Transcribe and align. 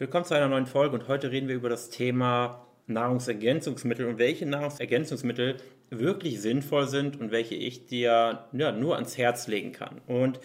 Willkommen 0.00 0.24
zu 0.24 0.32
einer 0.32 0.48
neuen 0.48 0.64
Folge 0.64 0.94
und 0.94 1.08
heute 1.08 1.30
reden 1.30 1.46
wir 1.46 1.56
über 1.56 1.68
das 1.68 1.90
Thema 1.90 2.66
Nahrungsergänzungsmittel 2.86 4.06
und 4.06 4.16
welche 4.16 4.46
Nahrungsergänzungsmittel 4.46 5.58
wirklich 5.90 6.40
sinnvoll 6.40 6.88
sind 6.88 7.20
und 7.20 7.32
welche 7.32 7.54
ich 7.54 7.84
dir 7.84 8.46
ja, 8.50 8.72
nur 8.72 8.94
ans 8.94 9.18
Herz 9.18 9.46
legen 9.46 9.72
kann. 9.72 10.00
Und 10.06 10.40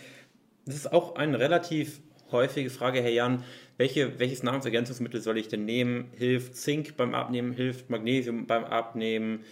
das 0.65 0.75
ist 0.75 0.91
auch 0.91 1.15
eine 1.15 1.39
relativ 1.39 2.01
häufige 2.33 2.69
Frage, 2.69 3.01
Herr 3.01 3.11
Jan, 3.11 3.45
welche, 3.77 4.19
welches 4.19 4.43
Nahrungsergänzungsmittel 4.43 5.21
soll 5.21 5.37
ich 5.37 5.47
denn 5.47 5.63
nehmen? 5.63 6.11
Hilft 6.17 6.57
Zink 6.57 6.97
beim 6.97 7.15
Abnehmen? 7.15 7.53
Hilft 7.53 7.89
Magnesium 7.89 8.47
beim 8.47 8.65
Abnehmen? 8.65 9.45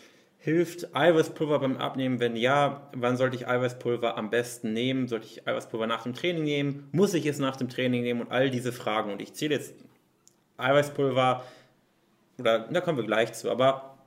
Hilft 0.43 0.93
Eiweißpulver 0.93 1.59
beim 1.59 1.77
Abnehmen? 1.77 2.19
Wenn 2.19 2.35
ja, 2.35 2.89
wann 2.93 3.15
sollte 3.15 3.37
ich 3.37 3.47
Eiweißpulver 3.47 4.17
am 4.17 4.29
besten 4.29 4.73
nehmen? 4.73 5.07
Sollte 5.07 5.25
ich 5.25 5.47
Eiweißpulver 5.47 5.87
nach 5.87 6.03
dem 6.03 6.13
Training 6.13 6.43
nehmen? 6.43 6.89
Muss 6.91 7.13
ich 7.13 7.25
es 7.25 7.39
nach 7.39 7.55
dem 7.55 7.69
Training 7.69 8.01
nehmen? 8.01 8.19
Und 8.19 8.29
all 8.29 8.49
diese 8.49 8.73
Fragen. 8.73 9.13
Und 9.13 9.21
ich 9.21 9.31
zähle 9.31 9.55
jetzt 9.55 9.73
Eiweißpulver, 10.57 11.45
oder 12.39 12.59
da 12.59 12.81
kommen 12.81 12.97
wir 12.97 13.05
gleich 13.05 13.31
zu, 13.31 13.49
aber 13.49 13.97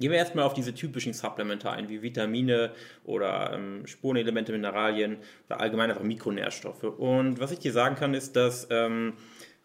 gehen 0.00 0.10
wir 0.10 0.16
erstmal 0.16 0.46
auf 0.46 0.54
diese 0.54 0.72
typischen 0.72 1.12
Supplemente 1.12 1.68
ein, 1.68 1.90
wie 1.90 2.00
Vitamine 2.00 2.72
oder 3.04 3.52
ähm, 3.52 3.86
Spurenelemente, 3.86 4.52
Mineralien 4.52 5.18
oder 5.46 5.60
allgemein 5.60 5.90
einfach 5.90 6.04
Mikronährstoffe. 6.04 6.84
Und 6.84 7.38
was 7.38 7.52
ich 7.52 7.58
dir 7.58 7.72
sagen 7.72 7.96
kann, 7.96 8.14
ist, 8.14 8.34
dass 8.34 8.66
ähm, 8.70 9.12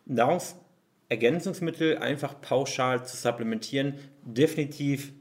Nahrungsergänzungsmittel 0.07 1.99
einfach 1.99 2.41
pauschal 2.41 3.05
zu 3.05 3.15
supplementieren 3.15 3.93
definitiv 4.25 5.13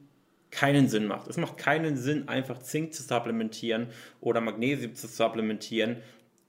keinen 0.51 0.89
Sinn 0.89 1.07
macht. 1.07 1.29
Es 1.29 1.37
macht 1.37 1.59
keinen 1.59 1.97
Sinn, 1.97 2.29
einfach 2.29 2.59
Zink 2.59 2.95
zu 2.95 3.03
supplementieren 3.03 3.89
oder 4.21 4.41
Magnesium 4.41 4.95
zu 4.95 5.07
supplementieren, 5.07 5.97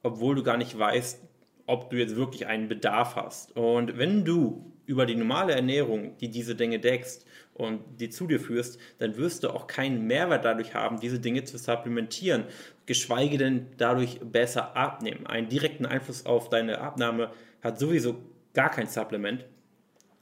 obwohl 0.04 0.36
du 0.36 0.44
gar 0.44 0.58
nicht 0.58 0.78
weißt, 0.78 1.22
ob 1.66 1.90
du 1.90 1.98
jetzt 1.98 2.16
wirklich 2.16 2.48
einen 2.48 2.70
Bedarf 2.70 3.16
hast. 3.16 3.56
Und 3.56 3.98
wenn 3.98 4.24
du 4.24 4.72
über 4.86 5.06
die 5.06 5.16
normale 5.16 5.54
Ernährung, 5.54 6.18
die 6.18 6.30
diese 6.30 6.56
Dinge 6.56 6.80
deckst 6.80 7.26
und 7.54 7.82
die 8.00 8.10
zu 8.10 8.26
dir 8.26 8.40
führst, 8.40 8.80
dann 9.00 9.18
wirst 9.18 9.44
du 9.44 9.50
auch 9.50 9.68
keinen 9.68 10.08
Mehrwert 10.08 10.46
dadurch 10.46 10.74
haben, 10.74 11.00
diese 11.00 11.20
Dinge 11.20 11.44
zu 11.44 11.58
supplementieren, 11.58 12.46
geschweige 12.86 13.38
denn 13.38 13.68
dadurch 13.78 14.20
besser 14.22 14.78
abnehmen. 14.78 15.28
Einen 15.28 15.50
direkten 15.50 15.86
Einfluss 15.86 16.26
auf 16.26 16.50
deine 16.50 16.80
Abnahme 16.80 17.32
hat 17.62 17.78
sowieso 17.78 18.16
gar 18.54 18.72
kein 18.72 18.88
Supplement. 18.88 19.46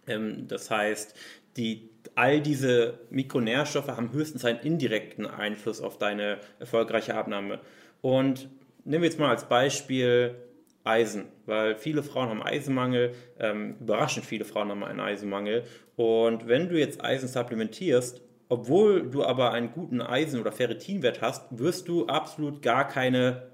Ähm, 0.07 0.47
das 0.47 0.71
heißt, 0.71 1.15
die, 1.57 1.89
all 2.15 2.41
diese 2.41 2.99
Mikronährstoffe 3.09 3.87
haben 3.87 4.11
höchstens 4.11 4.45
einen 4.45 4.59
indirekten 4.59 5.25
Einfluss 5.25 5.81
auf 5.81 5.97
deine 5.97 6.39
erfolgreiche 6.59 7.15
Abnahme. 7.15 7.59
Und 8.01 8.49
nehmen 8.83 9.03
wir 9.03 9.09
jetzt 9.09 9.19
mal 9.19 9.29
als 9.29 9.47
Beispiel 9.47 10.35
Eisen, 10.83 11.25
weil 11.45 11.75
viele 11.75 12.03
Frauen 12.03 12.29
haben 12.29 12.43
Eisenmangel, 12.43 13.13
ähm, 13.39 13.75
überraschend 13.79 14.25
viele 14.25 14.45
Frauen 14.45 14.69
haben 14.69 14.83
einen 14.83 14.99
Eisenmangel. 14.99 15.63
Und 15.95 16.47
wenn 16.47 16.69
du 16.69 16.77
jetzt 16.77 17.03
Eisen 17.03 17.27
supplementierst, 17.27 18.21
obwohl 18.47 19.09
du 19.09 19.23
aber 19.23 19.51
einen 19.51 19.71
guten 19.71 20.01
Eisen- 20.01 20.39
oder 20.39 20.51
Ferritinwert 20.51 21.21
hast, 21.21 21.47
wirst 21.49 21.87
du 21.87 22.05
absolut 22.05 22.61
gar 22.61 22.87
keine 22.87 23.47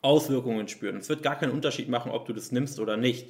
Auswirkungen 0.00 0.68
spüren. 0.68 0.96
Es 0.96 1.08
wird 1.10 1.22
gar 1.22 1.36
keinen 1.38 1.52
Unterschied 1.52 1.88
machen, 1.88 2.10
ob 2.10 2.24
du 2.26 2.32
das 2.32 2.50
nimmst 2.52 2.80
oder 2.80 2.96
nicht. 2.96 3.28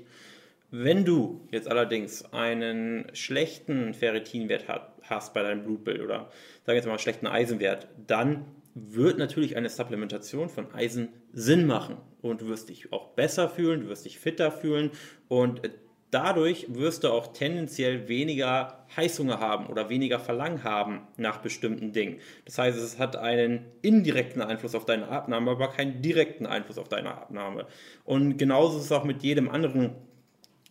Wenn 0.70 1.06
du 1.06 1.48
jetzt 1.50 1.70
allerdings 1.70 2.30
einen 2.33 3.06
schlechten 3.14 3.94
Ferritinwert 3.94 4.66
hast 5.02 5.33
bei 5.33 5.42
deinem 5.42 5.64
Blutbild 5.64 6.02
oder 6.02 6.19
sagen 6.19 6.30
wir 6.66 6.75
jetzt 6.75 6.84
mal 6.84 6.92
einen 6.92 6.98
schlechten 6.98 7.27
Eisenwert, 7.27 7.88
dann 8.06 8.44
wird 8.75 9.16
natürlich 9.16 9.56
eine 9.56 9.70
Supplementation 9.70 10.50
von 10.50 10.72
Eisen 10.75 11.08
Sinn 11.33 11.66
machen 11.66 11.97
und 12.20 12.42
du 12.42 12.48
wirst 12.48 12.69
dich 12.69 12.92
auch 12.92 13.14
besser 13.14 13.48
fühlen, 13.48 13.80
du 13.80 13.88
wirst 13.88 14.05
dich 14.05 14.19
fitter 14.19 14.52
fühlen 14.52 14.91
und 15.28 15.62
dadurch 16.10 16.66
wirst 16.69 17.05
du 17.05 17.08
auch 17.08 17.32
tendenziell 17.32 18.08
weniger 18.08 18.86
Heißhunger 18.94 19.41
haben 19.41 19.66
oder 19.69 19.88
weniger 19.88 20.19
Verlangen 20.19 20.64
haben 20.64 21.00
nach 21.16 21.38
bestimmten 21.38 21.92
Dingen. 21.92 22.19
Das 22.44 22.58
heißt, 22.58 22.78
es 22.78 22.98
hat 22.98 23.16
einen 23.16 23.64
indirekten 23.80 24.42
Einfluss 24.42 24.75
auf 24.75 24.84
deine 24.84 25.09
Abnahme, 25.09 25.50
aber 25.50 25.69
keinen 25.69 26.03
direkten 26.03 26.47
Einfluss 26.47 26.78
auf 26.78 26.88
deine 26.88 27.15
Abnahme. 27.15 27.66
Und 28.04 28.37
genauso 28.37 28.78
ist 28.78 28.84
es 28.84 28.92
auch 28.92 29.04
mit 29.04 29.22
jedem 29.22 29.48
anderen 29.48 29.97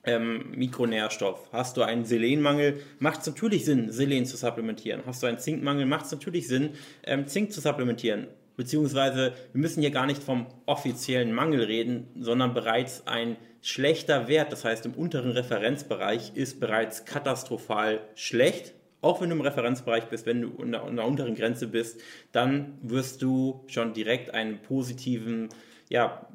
ähm, 0.08 0.52
Mikronährstoff. 0.56 1.50
Hast 1.52 1.78
du 1.78 1.84
einen 1.84 2.06
Selenmangel, 2.06 2.82
macht 3.00 3.22
es 3.22 3.28
natürlich 3.28 3.66
Sinn, 3.66 3.92
Selen 3.92 4.26
zu 4.26 4.38
supplementieren. 4.38 5.02
Hast 5.06 5.22
du 5.22 5.28
einen 5.28 5.38
Zinkmangel, 5.38 5.86
macht 5.86 6.06
es 6.06 6.12
natürlich 6.12 6.48
Sinn, 6.48 6.72
ähm, 7.04 7.28
Zink 7.28 7.52
zu 7.52 7.62
supplementieren. 7.62 8.28
Beziehungsweise, 8.56 9.34
wir 9.54 9.62
müssen 9.62 9.82
hier 9.82 9.92
gar 9.92 10.08
nicht 10.08 10.24
vom 10.24 10.48
offiziellen 10.66 11.32
Mangel 11.32 11.64
reden, 11.64 12.08
sondern 12.20 12.56
bereits 12.56 13.06
ein 13.06 13.36
schlechter 13.62 14.28
Wert, 14.28 14.52
das 14.52 14.66
heißt 14.66 14.86
im 14.88 14.94
unteren 14.94 15.32
Referenzbereich, 15.32 16.32
ist 16.34 16.60
bereits 16.60 17.06
katastrophal 17.06 18.00
schlecht. 18.16 18.74
Auch 19.02 19.22
wenn 19.22 19.30
du 19.30 19.36
im 19.36 19.42
Referenzbereich 19.42 20.06
bist, 20.06 20.26
wenn 20.26 20.42
du 20.42 20.64
in 20.64 20.72
der, 20.72 20.88
in 20.88 20.96
der 20.96 21.06
unteren 21.06 21.36
Grenze 21.36 21.68
bist, 21.68 22.02
dann 22.32 22.80
wirst 22.82 23.22
du 23.22 23.64
schon 23.68 23.94
direkt 23.94 24.34
einen 24.34 24.60
positiven 24.60 25.50
ja, 25.90 26.28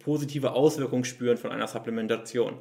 positive 0.00 0.52
Auswirkungen 0.52 1.04
spüren 1.04 1.36
von 1.36 1.52
einer 1.52 1.68
Supplementation. 1.68 2.54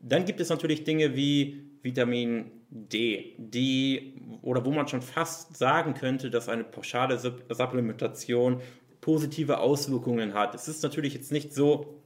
Dann 0.00 0.24
gibt 0.24 0.40
es 0.40 0.48
natürlich 0.48 0.84
Dinge 0.84 1.14
wie 1.14 1.62
Vitamin 1.82 2.50
D, 2.70 3.34
die 3.38 4.20
oder 4.42 4.64
wo 4.64 4.70
man 4.70 4.88
schon 4.88 5.02
fast 5.02 5.56
sagen 5.56 5.94
könnte, 5.94 6.30
dass 6.30 6.48
eine 6.48 6.64
pauschale 6.64 7.18
Supplementation 7.18 8.60
positive 9.00 9.58
Auswirkungen 9.58 10.34
hat. 10.34 10.54
Es 10.54 10.68
ist 10.68 10.82
natürlich 10.82 11.14
jetzt 11.14 11.32
nicht 11.32 11.54
so, 11.54 12.02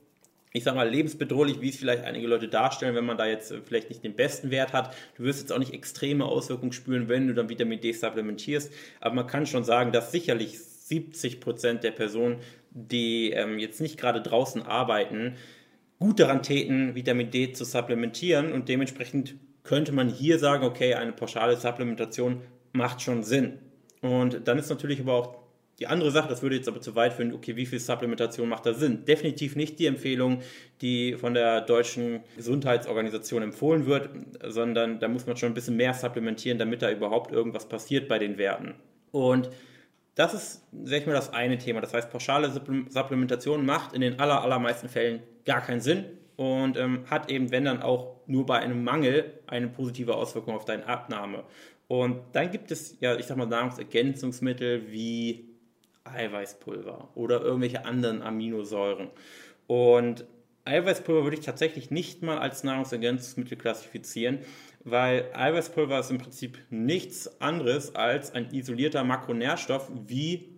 ich 0.53 0.63
sage 0.65 0.77
mal, 0.77 0.89
lebensbedrohlich, 0.89 1.61
wie 1.61 1.71
es 1.71 1.77
vielleicht 1.77 2.05
einige 2.05 2.27
Leute 2.27 2.49
darstellen, 2.49 2.95
wenn 2.95 3.07
man 3.07 3.17
da 3.17 3.27
jetzt 3.27 3.53
vielleicht 3.65 3.89
nicht 3.89 4.05
den 4.05 4.15
besten 4.15 4.51
Wert 4.51 4.73
hat. 4.73 4.95
Du 5.17 5.25
wirst 5.25 5.41
jetzt 5.41 5.53
auch 5.53 5.59
nicht 5.59 5.75
extreme 5.75 6.25
Auswirkungen 6.25 6.73
spüren, 6.73 7.09
wenn 7.09 7.27
du 7.27 7.35
dann 7.35 7.49
Vitamin 7.49 7.81
D 7.81 7.93
supplementierst. 7.93 8.73
Aber 9.01 9.15
man 9.15 9.27
kann 9.27 9.47
schon 9.47 9.65
sagen, 9.65 9.93
dass 9.93 10.13
sicherlich 10.13 10.61
70 10.61 11.41
Prozent 11.41 11.83
der 11.83 11.93
Personen, 11.93 12.39
die 12.75 13.31
ähm, 13.31 13.59
jetzt 13.59 13.81
nicht 13.81 13.99
gerade 13.99 14.21
draußen 14.21 14.63
arbeiten, 14.63 15.37
gut 15.99 16.21
daran 16.21 16.43
täten, 16.43 16.95
Vitamin 16.95 17.31
D 17.31 17.53
zu 17.53 17.65
supplementieren 17.65 18.53
und 18.53 18.69
dementsprechend 18.69 19.37
könnte 19.63 19.93
man 19.93 20.09
hier 20.09 20.39
sagen, 20.39 20.65
okay, 20.65 20.95
eine 20.95 21.13
pauschale 21.13 21.57
Supplementation 21.57 22.43
macht 22.73 23.03
schon 23.03 23.23
Sinn. 23.23 23.59
Und 24.01 24.49
dann 24.49 24.59
ist 24.59 24.69
natürlich 24.69 25.01
aber 25.01 25.15
auch 25.15 25.43
die 25.79 25.87
andere 25.87 26.11
Sache, 26.11 26.29
das 26.29 26.43
würde 26.43 26.57
jetzt 26.57 26.69
aber 26.69 26.81
zu 26.81 26.95
weit 26.95 27.15
führen, 27.15 27.33
okay, 27.33 27.57
wie 27.57 27.67
viel 27.67 27.79
Supplementation 27.79 28.49
macht 28.49 28.67
da 28.67 28.75
Sinn? 28.75 29.05
Definitiv 29.05 29.57
nicht 29.57 29.79
die 29.79 29.87
Empfehlung, 29.87 30.41
die 30.81 31.15
von 31.15 31.35
der 31.35 31.61
deutschen 31.61 32.21
Gesundheitsorganisation 32.37 33.43
empfohlen 33.43 33.87
wird, 33.87 34.11
sondern 34.47 35.01
da 35.01 35.09
muss 35.09 35.27
man 35.27 35.37
schon 35.37 35.51
ein 35.51 35.55
bisschen 35.55 35.77
mehr 35.77 35.95
supplementieren, 35.95 36.59
damit 36.59 36.83
da 36.83 36.91
überhaupt 36.91 37.33
irgendwas 37.33 37.69
passiert 37.69 38.09
bei 38.09 38.19
den 38.19 38.39
Werten. 38.39 38.75
Und 39.13 39.51
das 40.15 40.35
ist, 40.35 40.63
sag 40.85 41.01
ich 41.01 41.07
mal, 41.07 41.15
das 41.15 41.33
eine 41.33 41.59
Thema. 41.59 41.81
Das 41.81 41.95
heißt, 41.95 42.11
pauschale 42.11 42.51
Supplementation 42.51 43.65
macht 43.65 43.95
in 43.95 44.01
den 44.01 44.21
aller, 44.21 44.43
allermeisten 44.43 44.89
Fällen 44.89 45.23
gar 45.45 45.61
keinen 45.61 45.81
Sinn 45.81 46.05
und 46.37 46.77
ähm, 46.77 47.05
hat 47.09 47.31
eben, 47.31 47.51
wenn 47.51 47.65
dann 47.65 47.83
auch 47.83 48.17
nur 48.27 48.47
bei 48.47 48.59
einem 48.59 48.85
Mangel 48.85 49.41
eine 49.47 49.69
positive 49.69 50.15
Auswirkung 50.15 50.55
auf 50.55 50.65
deine 50.65 50.87
Abnahme. 50.87 51.45
Und 51.89 52.21
dann 52.33 52.51
gibt 52.51 52.71
es 52.71 52.97
ja, 53.01 53.17
ich 53.17 53.27
sag 53.27 53.37
mal, 53.37 53.47
Nahrungsergänzungsmittel 53.47 54.91
wie 54.91 55.49
Eiweißpulver 56.05 57.11
oder 57.15 57.41
irgendwelche 57.43 57.85
anderen 57.85 58.23
Aminosäuren. 58.23 59.11
Und 59.67 60.25
Eiweißpulver 60.65 61.25
würde 61.25 61.37
ich 61.37 61.45
tatsächlich 61.45 61.91
nicht 61.91 62.23
mal 62.23 62.39
als 62.39 62.65
Nahrungsergänzungsmittel 62.65 63.59
klassifizieren, 63.59 64.39
weil 64.85 65.31
Eiweißpulver 65.33 65.99
ist 66.01 66.11
im 66.11 66.19
Prinzip 66.19 66.59
nichts 66.71 67.41
anderes 67.41 67.95
als 67.95 68.35
ein 68.35 68.53
isolierter 68.53 69.05
Makronährstoff 69.05 69.91
wie 70.07 70.49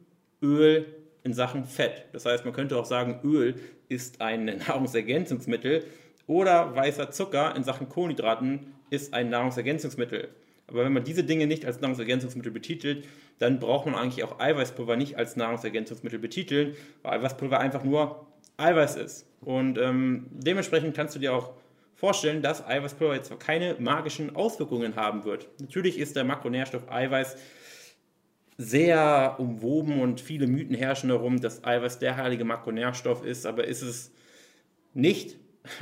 Öl 0.42 0.86
in 1.22 1.32
Sachen 1.32 1.64
Fett. 1.64 2.06
Das 2.12 2.26
heißt, 2.26 2.44
man 2.44 2.54
könnte 2.54 2.76
auch 2.78 2.84
sagen, 2.84 3.20
Öl 3.24 3.56
ist 3.88 4.20
ein 4.20 4.44
Nahrungsergänzungsmittel 4.66 5.84
oder 6.26 6.74
weißer 6.74 7.10
Zucker 7.10 7.54
in 7.56 7.64
Sachen 7.64 7.88
Kohlenhydraten 7.88 8.74
ist 8.90 9.12
ein 9.14 9.30
Nahrungsergänzungsmittel. 9.30 10.28
Aber 10.66 10.84
wenn 10.84 10.92
man 10.92 11.04
diese 11.04 11.24
Dinge 11.24 11.46
nicht 11.46 11.66
als 11.66 11.80
Nahrungsergänzungsmittel 11.80 12.52
betitelt, 12.52 13.06
dann 13.38 13.58
braucht 13.60 13.86
man 13.86 13.96
eigentlich 13.96 14.24
auch 14.24 14.40
Eiweißpulver 14.40 14.96
nicht 14.96 15.16
als 15.16 15.36
Nahrungsergänzungsmittel 15.36 16.18
betiteln, 16.18 16.74
weil 17.02 17.18
Eiweißpulver 17.18 17.58
einfach 17.58 17.84
nur 17.84 18.26
Eiweiß 18.56 18.96
ist. 18.96 19.26
Und 19.40 19.78
ähm, 19.78 20.26
dementsprechend 20.30 20.96
kannst 20.96 21.14
du 21.14 21.18
dir 21.18 21.34
auch 21.34 21.52
vorstellen, 22.04 22.42
dass 22.42 22.66
Eiweißpulver 22.66 23.14
jetzt 23.14 23.40
keine 23.40 23.76
magischen 23.78 24.36
Auswirkungen 24.36 24.94
haben 24.94 25.24
wird. 25.24 25.48
Natürlich 25.58 25.98
ist 25.98 26.16
der 26.16 26.24
Makronährstoff 26.24 26.92
Eiweiß 26.92 27.38
sehr 28.58 29.36
umwoben 29.38 30.02
und 30.02 30.20
viele 30.20 30.46
Mythen 30.46 30.76
herrschen 30.76 31.08
darum, 31.08 31.40
dass 31.40 31.64
Eiweiß 31.64 32.00
der 32.00 32.18
heilige 32.18 32.44
Makronährstoff 32.44 33.24
ist, 33.24 33.46
aber 33.46 33.64
ist 33.64 33.80
es 33.80 34.12
nicht. 34.92 35.38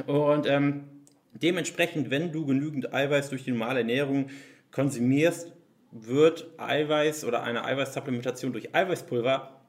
Und 0.06 0.46
ähm, 0.46 0.84
dementsprechend, 1.32 2.10
wenn 2.10 2.30
du 2.30 2.46
genügend 2.46 2.94
Eiweiß 2.94 3.30
durch 3.30 3.42
die 3.42 3.50
normale 3.50 3.80
Ernährung 3.80 4.30
konsumierst, 4.70 5.50
wird 5.90 6.52
Eiweiß 6.56 7.24
oder 7.24 7.42
eine 7.42 7.64
Eiweißsupplementation 7.64 8.52
durch 8.52 8.72
Eiweißpulver 8.72 9.60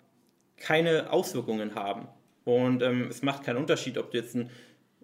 keine 0.57 1.11
Auswirkungen 1.11 1.73
haben. 1.73 2.09
Und 2.45 2.83
ähm, 2.83 3.07
es 3.09 3.23
macht 3.23 3.43
keinen 3.43 3.57
Unterschied, 3.57 3.97
ob 3.97 4.11
du 4.11 4.17
jetzt 4.19 4.35
ein 4.35 4.51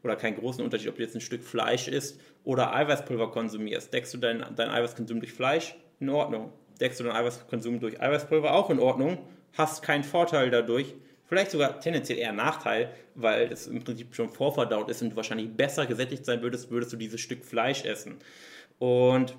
oder 0.04 0.16
keinen 0.16 0.38
großen 0.38 0.64
Unterschied, 0.64 0.90
ob 0.90 0.96
du 0.96 1.04
jetzt 1.04 1.16
ein 1.16 1.22
Stück 1.22 1.44
Fleisch 1.44 1.88
isst 1.88 2.20
oder 2.44 2.74
Eiweißpulver 2.74 3.32
konsumierst. 3.32 3.94
Deckst 3.94 4.14
du 4.14 4.18
deinen 4.18 4.56
dein 4.56 4.70
Eiweißkonsum 4.70 5.20
durch 5.20 5.34
Fleisch? 5.34 5.76
In 6.00 6.10
Ordnung. 6.10 6.52
Deckst 6.80 7.00
du 7.00 7.04
deinen 7.04 7.16
Eiweißkonsum 7.16 7.80
durch 7.80 8.02
Eiweißpulver? 8.02 8.54
Auch 8.54 8.70
in 8.70 8.80
Ordnung. 8.80 9.18
Hast 9.58 9.84
keinen 9.84 10.04
Vorteil 10.04 10.50
dadurch. 10.50 10.94
Vielleicht 11.26 11.52
sogar 11.52 11.80
tendenziell 11.80 12.18
eher 12.18 12.34
Nachteil, 12.34 12.92
weil 13.14 13.52
es 13.52 13.68
im 13.68 13.84
Prinzip 13.84 14.16
schon 14.16 14.32
vorverdaut 14.32 14.90
ist 14.90 15.02
und 15.04 15.12
du 15.12 15.16
wahrscheinlich 15.16 15.52
besser 15.52 15.86
gesättigt 15.86 16.26
sein 16.26 16.42
würdest, 16.42 16.72
würdest 16.72 16.92
du 16.92 16.98
dieses 16.98 17.22
Stück 17.22 17.46
Fleisch 17.46 17.86
essen. 17.86 18.16
Und 18.80 19.36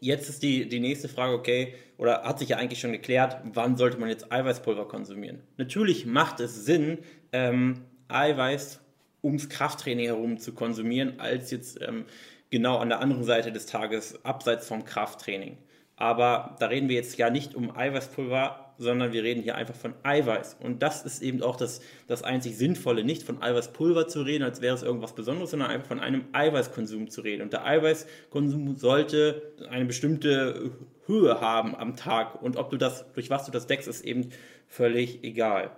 jetzt 0.00 0.28
ist 0.28 0.42
die, 0.42 0.68
die 0.68 0.80
nächste 0.80 1.08
Frage, 1.08 1.32
okay, 1.32 1.74
oder 1.96 2.24
hat 2.24 2.38
sich 2.38 2.50
ja 2.50 2.58
eigentlich 2.58 2.80
schon 2.80 2.92
geklärt, 2.92 3.38
wann 3.44 3.76
sollte 3.76 3.98
man 3.98 4.10
jetzt 4.10 4.30
Eiweißpulver 4.30 4.88
konsumieren? 4.88 5.40
Natürlich 5.56 6.04
macht 6.04 6.40
es 6.40 6.66
Sinn, 6.66 6.98
ähm, 7.32 7.80
Eiweiß 8.08 8.80
ums 9.22 9.48
Krafttraining 9.48 10.06
herum 10.06 10.38
zu 10.38 10.52
konsumieren, 10.52 11.18
als 11.18 11.50
jetzt 11.50 11.80
ähm, 11.82 12.04
genau 12.50 12.78
an 12.78 12.88
der 12.88 13.00
anderen 13.00 13.24
Seite 13.24 13.52
des 13.52 13.66
Tages, 13.66 14.24
abseits 14.24 14.66
vom 14.66 14.84
Krafttraining. 14.84 15.56
Aber 15.96 16.56
da 16.58 16.66
reden 16.66 16.88
wir 16.88 16.96
jetzt 16.96 17.18
ja 17.18 17.28
nicht 17.28 17.54
um 17.54 17.76
Eiweißpulver, 17.76 18.74
sondern 18.78 19.12
wir 19.12 19.22
reden 19.22 19.42
hier 19.42 19.56
einfach 19.56 19.74
von 19.74 19.92
Eiweiß. 20.02 20.56
Und 20.58 20.82
das 20.82 21.04
ist 21.04 21.22
eben 21.22 21.42
auch 21.42 21.56
das, 21.56 21.82
das 22.06 22.22
einzig 22.22 22.56
Sinnvolle, 22.56 23.04
nicht 23.04 23.22
von 23.22 23.42
Eiweißpulver 23.42 24.08
zu 24.08 24.22
reden, 24.22 24.42
als 24.42 24.62
wäre 24.62 24.74
es 24.74 24.82
irgendwas 24.82 25.14
Besonderes, 25.14 25.50
sondern 25.50 25.70
einfach 25.70 25.88
von 25.88 26.00
einem 26.00 26.24
Eiweißkonsum 26.32 27.10
zu 27.10 27.20
reden. 27.20 27.42
Und 27.42 27.52
der 27.52 27.66
Eiweißkonsum 27.66 28.76
sollte 28.76 29.52
eine 29.68 29.84
bestimmte 29.84 30.70
Höhe 31.04 31.42
haben 31.42 31.76
am 31.76 31.96
Tag. 31.96 32.40
Und 32.40 32.56
ob 32.56 32.70
du 32.70 32.78
das, 32.78 33.04
durch 33.12 33.28
was 33.28 33.44
du 33.44 33.52
das 33.52 33.66
deckst, 33.66 33.86
ist 33.86 34.02
eben 34.02 34.30
völlig 34.66 35.22
egal. 35.22 35.70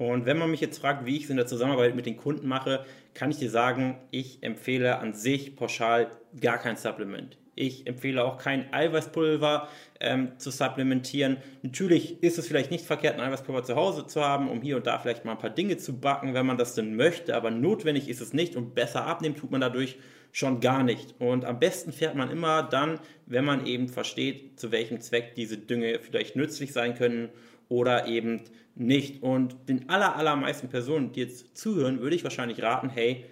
Und 0.00 0.24
wenn 0.24 0.38
man 0.38 0.50
mich 0.50 0.62
jetzt 0.62 0.78
fragt, 0.78 1.04
wie 1.04 1.14
ich 1.14 1.24
es 1.24 1.30
in 1.30 1.36
der 1.36 1.46
Zusammenarbeit 1.46 1.94
mit 1.94 2.06
den 2.06 2.16
Kunden 2.16 2.48
mache, 2.48 2.86
kann 3.12 3.30
ich 3.30 3.36
dir 3.36 3.50
sagen, 3.50 3.98
ich 4.10 4.42
empfehle 4.42 4.98
an 4.98 5.12
sich 5.12 5.56
pauschal 5.56 6.10
gar 6.40 6.56
kein 6.56 6.76
Supplement. 6.76 7.36
Ich 7.54 7.86
empfehle 7.86 8.24
auch 8.24 8.38
kein 8.38 8.72
Eiweißpulver 8.72 9.68
ähm, 10.00 10.38
zu 10.38 10.50
supplementieren. 10.50 11.36
Natürlich 11.60 12.22
ist 12.22 12.38
es 12.38 12.48
vielleicht 12.48 12.70
nicht 12.70 12.86
verkehrt, 12.86 13.16
ein 13.16 13.20
Eiweißpulver 13.20 13.62
zu 13.62 13.76
Hause 13.76 14.06
zu 14.06 14.24
haben, 14.24 14.48
um 14.48 14.62
hier 14.62 14.78
und 14.78 14.86
da 14.86 14.98
vielleicht 14.98 15.26
mal 15.26 15.32
ein 15.32 15.38
paar 15.38 15.50
Dinge 15.50 15.76
zu 15.76 16.00
backen, 16.00 16.32
wenn 16.32 16.46
man 16.46 16.56
das 16.56 16.74
denn 16.74 16.96
möchte, 16.96 17.36
aber 17.36 17.50
notwendig 17.50 18.08
ist 18.08 18.22
es 18.22 18.32
nicht 18.32 18.56
und 18.56 18.74
besser 18.74 19.04
abnehmen 19.04 19.36
tut 19.36 19.50
man 19.50 19.60
dadurch 19.60 19.98
schon 20.32 20.60
gar 20.60 20.82
nicht. 20.82 21.14
Und 21.18 21.44
am 21.44 21.58
besten 21.58 21.92
fährt 21.92 22.14
man 22.14 22.30
immer 22.30 22.62
dann, 22.62 23.00
wenn 23.26 23.44
man 23.44 23.66
eben 23.66 23.88
versteht, 23.88 24.58
zu 24.58 24.70
welchem 24.72 25.00
Zweck 25.00 25.34
diese 25.34 25.58
Dünge 25.58 25.98
vielleicht 26.00 26.36
nützlich 26.36 26.72
sein 26.72 26.94
können 26.94 27.30
oder 27.68 28.06
eben 28.06 28.42
nicht. 28.74 29.22
Und 29.22 29.68
den 29.68 29.88
aller, 29.88 30.16
allermeisten 30.16 30.68
Personen, 30.68 31.12
die 31.12 31.20
jetzt 31.20 31.56
zuhören, 31.56 32.00
würde 32.00 32.16
ich 32.16 32.24
wahrscheinlich 32.24 32.62
raten, 32.62 32.88
hey, 32.88 33.24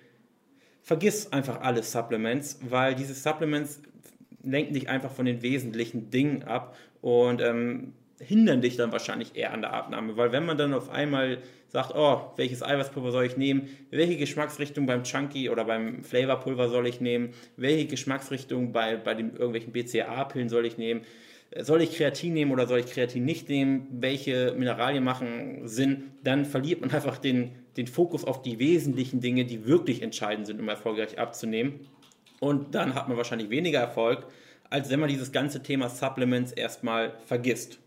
vergiss 0.83 1.33
einfach 1.33 1.61
alle 1.61 1.83
Supplements, 1.83 2.61
weil 2.69 2.95
diese 2.95 3.15
Supplements 3.15 3.83
lenken 4.43 4.75
dich 4.75 4.89
einfach 4.89 5.13
von 5.13 5.27
den 5.27 5.43
wesentlichen 5.43 6.11
Dingen 6.11 6.45
ab 6.45 6.77
und 7.01 7.41
ähm, 7.41 7.93
hindern 8.21 8.61
dich 8.61 8.77
dann 8.77 8.93
wahrscheinlich 8.93 9.37
eher 9.37 9.53
an 9.53 9.63
der 9.63 9.73
Abnahme, 9.73 10.17
weil 10.17 10.33
wenn 10.33 10.45
man 10.45 10.59
dann 10.59 10.75
auf 10.75 10.91
einmal 10.91 11.39
sagt, 11.69 11.93
oh, 11.95 12.33
welches 12.37 12.63
Eiweißpulver 12.63 13.13
soll 13.13 13.27
ich 13.27 13.37
nehmen, 13.37 13.69
welche 13.91 14.17
Geschmacksrichtung 14.17 14.87
beim 14.87 15.05
Chunky 15.05 15.51
oder 15.51 15.65
beim 15.65 16.03
Flavorpulver 16.03 16.69
soll 16.69 16.87
ich 16.87 17.01
nehmen, 17.01 17.31
welche 17.57 17.87
Geschmacksrichtung 17.87 18.73
bei, 18.73 18.97
bei 18.97 19.15
den 19.15 19.31
irgendwelchen 19.33 19.73
BCA-Pillen 19.73 20.49
soll 20.49 20.67
ich 20.67 20.79
nehmen, 20.79 21.03
soll 21.61 21.83
ich 21.83 21.93
Kreatin 21.93 22.35
nehmen 22.35 22.51
oder 22.51 22.67
soll 22.67 22.81
ich 22.81 22.87
Kreatin 22.87 23.25
nicht 23.25 23.49
nehmen, 23.49 23.87
welche 23.91 24.55
Mineralien 24.57 25.05
machen 25.05 25.67
Sinn, 25.67 26.11
dann 26.25 26.45
verliert 26.45 26.81
man 26.81 26.91
einfach 26.91 27.19
den, 27.19 27.53
den 27.77 27.87
Fokus 27.87 28.25
auf 28.25 28.43
die 28.43 28.59
wesentlichen 28.59 29.21
Dinge, 29.21 29.45
die 29.45 29.67
wirklich 29.67 30.03
entscheidend 30.03 30.47
sind, 30.47 30.61
um 30.61 30.69
erfolgreich 30.69 31.19
abzunehmen. 31.19 31.81
Und 32.41 32.75
dann 32.75 32.95
hat 32.95 33.09
man 33.09 33.17
wahrscheinlich 33.17 33.51
weniger 33.51 33.81
Erfolg, 33.81 34.27
als 34.71 34.91
wenn 34.91 35.01
man 35.01 35.09
dieses 35.09 35.33
ganze 35.33 35.63
Thema 35.63 35.89
Supplements 35.89 36.53
erstmal 36.53 37.15
vergisst. 37.27 37.79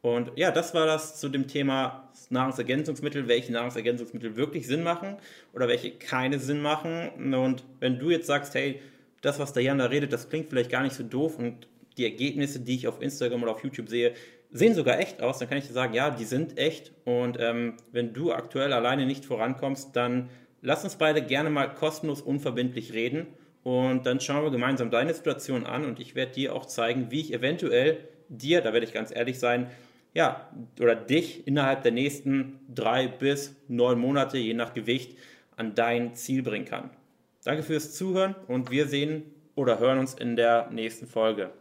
Und 0.00 0.30
ja, 0.36 0.50
das 0.50 0.74
war 0.74 0.86
das 0.86 1.18
zu 1.18 1.28
dem 1.28 1.48
Thema 1.48 2.08
Nahrungsergänzungsmittel, 2.30 3.26
welche 3.26 3.52
Nahrungsergänzungsmittel 3.52 4.36
wirklich 4.36 4.66
Sinn 4.66 4.82
machen 4.82 5.16
oder 5.52 5.66
welche 5.66 5.90
keine 5.90 6.38
Sinn 6.38 6.60
machen. 6.60 7.34
Und 7.34 7.64
wenn 7.80 7.98
du 7.98 8.10
jetzt 8.10 8.26
sagst, 8.26 8.54
hey, 8.54 8.80
das, 9.22 9.38
was 9.38 9.52
der 9.52 9.62
Jan 9.62 9.78
da 9.78 9.86
redet, 9.86 10.12
das 10.12 10.28
klingt 10.28 10.48
vielleicht 10.48 10.70
gar 10.70 10.82
nicht 10.82 10.94
so 10.94 11.02
doof 11.02 11.38
und 11.38 11.66
die 11.96 12.04
Ergebnisse, 12.04 12.60
die 12.60 12.76
ich 12.76 12.86
auf 12.86 13.02
Instagram 13.02 13.42
oder 13.42 13.52
auf 13.52 13.64
YouTube 13.64 13.88
sehe, 13.88 14.14
sehen 14.50 14.74
sogar 14.74 14.98
echt 15.00 15.20
aus, 15.20 15.38
dann 15.38 15.48
kann 15.48 15.58
ich 15.58 15.66
dir 15.66 15.72
sagen, 15.72 15.94
ja, 15.94 16.10
die 16.10 16.24
sind 16.24 16.58
echt. 16.58 16.92
Und 17.04 17.36
ähm, 17.40 17.74
wenn 17.92 18.12
du 18.12 18.32
aktuell 18.32 18.72
alleine 18.72 19.04
nicht 19.04 19.24
vorankommst, 19.24 19.96
dann 19.96 20.30
lass 20.62 20.84
uns 20.84 20.96
beide 20.96 21.22
gerne 21.22 21.50
mal 21.50 21.66
kostenlos 21.66 22.22
unverbindlich 22.22 22.92
reden. 22.92 23.26
Und 23.64 24.06
dann 24.06 24.20
schauen 24.20 24.44
wir 24.44 24.50
gemeinsam 24.50 24.90
deine 24.90 25.12
Situation 25.12 25.66
an 25.66 25.84
und 25.84 26.00
ich 26.00 26.14
werde 26.14 26.32
dir 26.32 26.54
auch 26.54 26.64
zeigen, 26.64 27.10
wie 27.10 27.20
ich 27.20 27.34
eventuell 27.34 27.98
dir, 28.28 28.60
da 28.60 28.72
werde 28.72 28.86
ich 28.86 28.92
ganz 28.92 29.14
ehrlich 29.14 29.38
sein, 29.38 29.68
ja, 30.18 30.48
oder 30.80 30.96
dich 30.96 31.46
innerhalb 31.46 31.84
der 31.84 31.92
nächsten 31.92 32.58
drei 32.74 33.06
bis 33.06 33.54
neun 33.68 34.00
Monate, 34.00 34.36
je 34.36 34.52
nach 34.52 34.74
Gewicht, 34.74 35.16
an 35.54 35.76
dein 35.76 36.16
Ziel 36.16 36.42
bringen 36.42 36.64
kann. 36.64 36.90
Danke 37.44 37.62
fürs 37.62 37.94
Zuhören 37.94 38.34
und 38.48 38.72
wir 38.72 38.88
sehen 38.88 39.22
oder 39.54 39.78
hören 39.78 40.00
uns 40.00 40.14
in 40.14 40.34
der 40.34 40.70
nächsten 40.72 41.06
Folge. 41.06 41.52